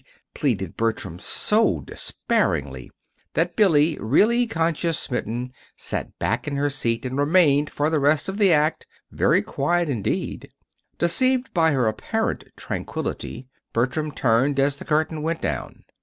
_"pleaded 0.33 0.75
Bertram 0.75 1.19
so 1.19 1.81
despairingly, 1.81 2.89
that 3.35 3.55
Billy, 3.55 3.99
really 4.01 4.47
conscience 4.47 4.97
smitten, 4.97 5.53
sat 5.77 6.17
back 6.17 6.47
in 6.47 6.55
her 6.55 6.71
seat 6.71 7.05
and 7.05 7.19
remained, 7.19 7.69
for 7.69 7.87
the 7.87 7.99
rest 7.99 8.27
of 8.27 8.39
the 8.39 8.51
act, 8.51 8.87
very 9.11 9.43
quiet 9.43 9.89
indeed. 9.89 10.51
Deceived 10.97 11.53
by 11.53 11.69
her 11.73 11.87
apparent 11.87 12.45
tranquillity, 12.57 13.47
Bertram 13.73 14.11
turned 14.11 14.59
as 14.59 14.77
the 14.77 14.85
curtain 14.85 15.21
went 15.21 15.39
down. 15.43 15.83